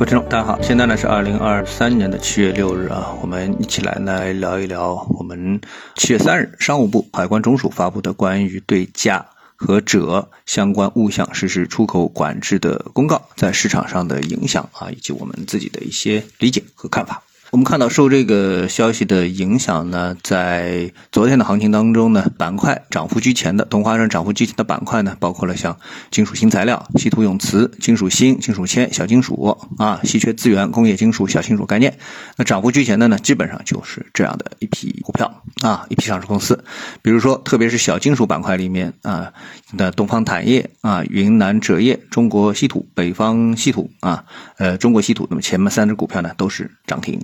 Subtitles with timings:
[0.00, 5.60] 各位听众，大家好，现在呢是二零二三年的七月六日啊，我们一起来来聊一聊我们
[5.94, 9.26] 七月三日商务部海关总署发布的关于对价
[9.56, 17.22] 和者相关物项实施出口管制的公告在市场上的影响啊，以及我们自己的一些理解和看法。
[17.50, 25.76] 我们看到，受这个消息的影响呢，在昨天的行情当中呢，板块涨幅居前的，同花顺涨幅居前的板块呢，包括了像
[26.12, 31.98] 金属新材料、稀土永磁、金属锌、金属铅、小金属啊、稀缺资源、工业金属、小金属概念。
[32.36, 36.62] 那涨幅居前的呢，基本上就是这样的一批股票啊，一批上市公司。
[37.02, 39.32] 比如说，特别是小金属板块里面啊，
[39.76, 44.24] 的东方钽业啊、云南锗业、中国稀土、北方稀土啊、
[44.56, 47.20] 呃中国稀土，那么前面三只股票呢都是涨停。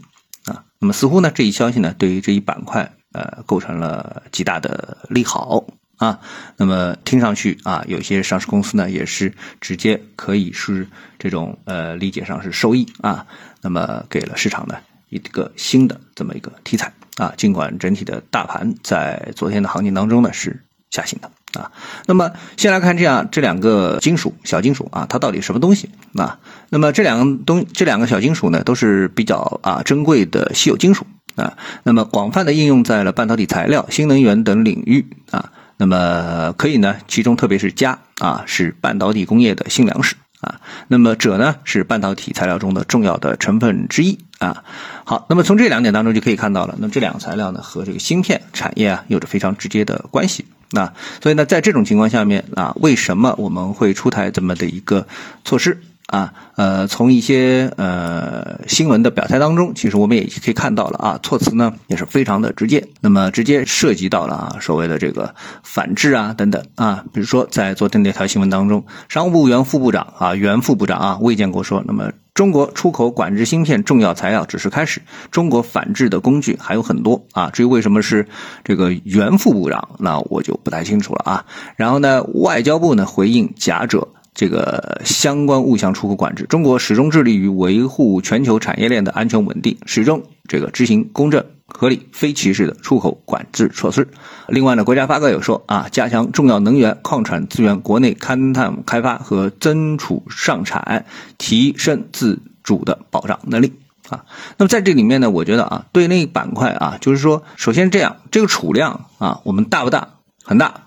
[0.78, 5.64] 那么似乎呢，这一消息呢，对于这一板块，呃，构成了极大的利好
[5.96, 6.20] 啊。
[6.56, 10.86] 那么听上去啊，有些上市公司呢，也是直接可以是
[11.18, 13.26] 这种呃理解上是收益啊。
[13.62, 14.76] 那么给了市场呢
[15.08, 17.32] 一个新的这么一个题材啊。
[17.36, 21.30] 尽管整体的大盘在昨天的行情当中呢是下行的。
[21.58, 21.72] 啊，
[22.04, 26.38] 那么先来看这样这两个金属小金属啊，它到底什么东西啊？
[26.68, 31.56] 那么这两个东这两个小金属呢，都是比较啊珍贵的稀有金属啊。
[31.84, 35.52] 那么广泛的应用在了半导体材料、新能源等领域啊。
[35.78, 40.60] 那么可以呢，其中特别是镓啊，是半导体工业的新粮食啊。
[40.88, 44.64] 那么锗呢，是半导体材料中的重要的成分之一啊。
[45.04, 50.46] 好，那么从这两点当中就可以看到了，那么这两个材料呢，和这个芯片产业啊，有着非常直接的关系。
[50.70, 50.92] 那
[51.22, 55.06] 所以呢，在这种情况下面啊，为什么我们会出台这么的一个
[55.44, 56.32] 措施啊？
[56.56, 72.10] 呃，从一些呃新闻的表态当中，其实我们也可以看到了啊，措辞呢也是非常的直接，那么直接涉及到了啊所谓的这个反制啊等等啊，比如说在昨天那条新闻当中，商务部原副部长啊原副部长啊魏建国说，那么。
[72.34, 77.48] 中国出口管制芯片重要材料只是开始，中国反制的工具还有很多啊。
[77.48, 78.28] 至于为什么是
[78.62, 81.46] 这个原副部长，那我就不太清楚了啊。
[81.76, 91.44] 然后呢，外交部呢回应假者这个相关物项出口管制，中国始终致力于维护全球产业链的安全稳定，始终这个执行公正。
[91.68, 94.06] 合理、非歧视的出口管制措施。
[94.46, 101.06] 另外呢，国家发改委说啊，加强重要能源、矿产资源国内勘探开发和增储上产，
[101.38, 103.72] 提升自主的保障能力
[104.08, 104.24] 啊。
[104.56, 110.10] 那么在这里面呢，我觉得啊，对那板块啊，就是说，首先这样，这个储量啊，我们大不大？
[110.44, 110.85] 很大。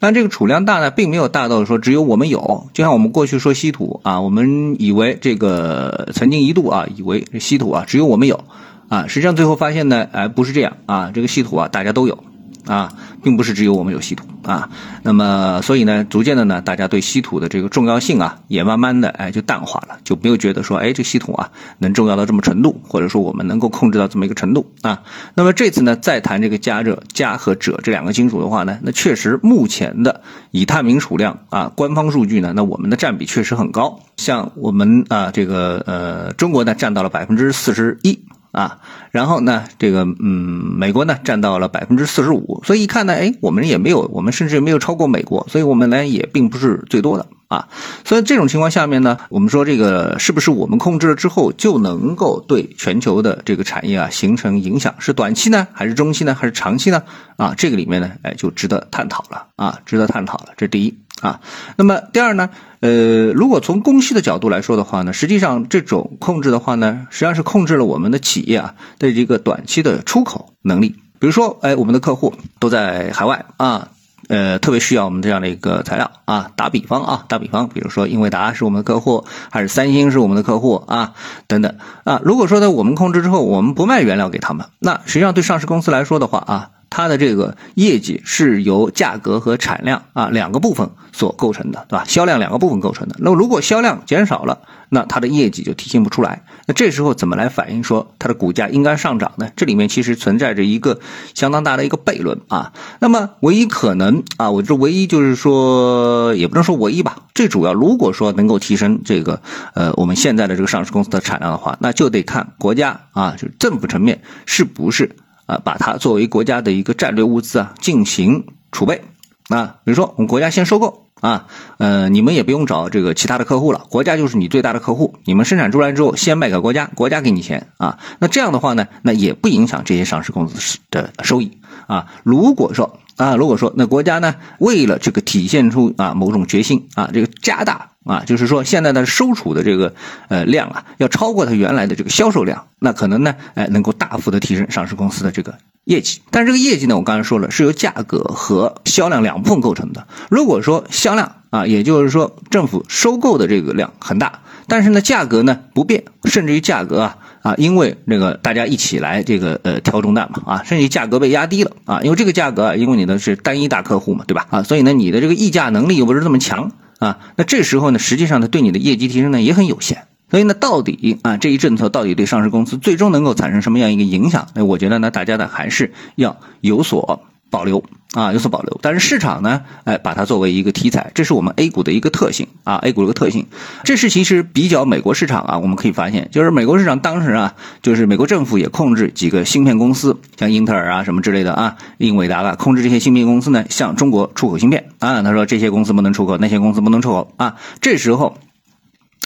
[0.00, 2.68] 但这个储量大呢，并没有大到说只有我们有。
[2.72, 8.44] 就像我们过去说稀土啊，我们以为这个曾经一度啊，以为稀土啊只有我们有。
[8.88, 12.24] 啊，实际上最后发现呢，哎，不是这样啊，这个稀土啊，大家都有，
[12.68, 12.92] 啊，
[13.22, 14.68] 并不是只有我们有稀土啊。
[15.02, 25.00] 那么，所以呢，逐渐的呢，大家对稀土的这个重要性啊，也慢慢的哎就淡化了，就没有觉得说，哎，这稀土啊能重要到这么程度，或者说我们能够控制到这么一个程度啊。
[25.34, 38.18] 那么这次呢，再谈这个加热加和锗这两个金属的话呢，那确实目前的已探明储量啊，官方数据呢，那我们的占比确实很高，像我们啊这个呃中国呢占到了百分之四十一。
[38.50, 38.78] 啊，
[39.10, 47.68] 然后呢，这个嗯，美国呢占到了百分之四十五，所以一看呢，哎，我们也没有，我们甚至也没有超过美国，所以我们呢也并不是最多的啊。
[48.04, 54.94] 所以这种情况下面呢，我们说这个是不是我们控制了之后就能够对全球的这个产业啊形成影响？
[54.98, 57.02] 是短期呢，还是中期呢，还是长期呢？
[57.36, 60.46] 啊，这个里面呢，哎，就值得探讨了啊，值得探讨了。
[60.56, 61.40] 这第一啊，
[61.76, 62.50] 那么第二呢？
[62.80, 70.94] 呃，如果从供需的角度来说的话呢，实际上这种控制的话呢，实际上是控制了我们的企业啊的一个短期的出口能力。
[71.18, 73.88] 比如说，哎，我们的客户都在海外啊，
[74.28, 76.52] 呃，特别需要我们这样的一个材料啊。
[76.54, 81.14] 打比方啊，打比方，比如说英伟达是我们的客户，还是三星是我们的客户啊，
[81.48, 81.74] 等等
[82.04, 82.20] 啊。
[82.24, 86.70] 如果说呢，我们控制之后，我们不卖原料给他们，那实际上对上市公司来说的话啊。
[86.98, 92.04] 它的这个业绩是由价格和产量啊两个部分所构成的，对吧？
[92.08, 93.14] 销量两个部分构成的。
[93.20, 96.42] 那么如果销量减少了，那它的业绩就体现不出来。
[96.66, 99.48] 那这时候怎么来反映说它的股价应该上涨呢？
[99.54, 100.98] 这里面其实存在着一个
[101.36, 102.72] 相当大的一个悖论啊。
[102.98, 107.18] 那么唯一可能啊，我这唯一就是说，也不能说唯一吧。
[107.32, 109.40] 最主要，如果说能够提升这个
[109.74, 115.14] 呃我们现在的这个上市公司的产量的话，那就得看国家啊，就是政府层面是不是。
[115.48, 119.02] 啊，把它作为国家的一个战略物资啊，进行储备
[119.48, 119.76] 啊。
[119.82, 121.46] 比如说，我们国家先收购啊，
[121.78, 125.16] 呃，你们也不用找这个其他的客户了，国家就是你最大的客户。
[125.24, 127.98] 你们生产出来之后，先卖给国家，国家给你钱啊。
[128.18, 132.06] 那这样的话呢，那也不影响这些上市公司的收益啊。
[132.22, 139.92] 如果说啊，如果说那国家呢，为了这个体现出啊某种决心啊，这个加大啊，就是说现在的收储的这个
[140.28, 145.58] 呃量啊，要超过它原来的这个销售量，那可能呢，哎，能够大幅的提升上市公司的这个。
[145.84, 150.06] 业绩，但是这个业绩呢，我刚才说了，是由价格和销量两部分构成的。
[150.28, 170.04] 如果说销量啊，也就是说政府收购的这个量很大，但是呢价格呢不变，甚至于价格啊啊，因为那个大家一起来这个呃挑重担嘛啊，甚至于价格被压低了啊，因为这个价格啊，因为你的是单一大客户嘛，对吧啊，所以呢你的这个议价能力又不是这么强啊，那这时候呢，实际上呢对你的业绩提升呢也很有限。
[170.30, 174.46] 所以呢，到底啊，这一政策到底对上市公司最终能够产生什么样一个影响？
[174.52, 178.78] 那我觉得呢，大家呢还是要有所保留啊，有所保留。
[178.82, 183.46] 但是市场呢，哎，把它作为一个题材，这是我们 A 股的一个特性啊，A 股的一个特性。
[183.84, 195.22] 这是其实比较美国市场啊，我们可以发现，就是美国市场当时啊，就是美国政府也控制几个芯片公司，像英特尔啊什么之类的啊，英伟达啊，控制这些芯片公司呢，向中国出口芯片啊。
[195.22, 197.56] 他说这些公司不能出口，那些公司不能出口啊。
[197.80, 198.36] 这时候。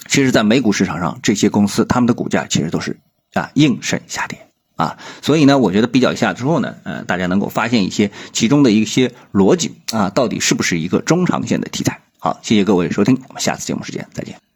[0.09, 2.99] 其实，在美股市场上，这些公司他们的股价其实都是
[3.33, 4.37] 啊应声下跌
[4.83, 12.01] 啊，所以呢，我觉得比较一下之后呢，呃，大家能够发现一些其中的一些逻辑啊，到底是不是一个中长线的题材？
[12.19, 14.52] 好，谢谢各位收听，我们下次节目时间再见。